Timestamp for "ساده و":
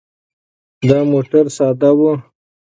1.57-1.99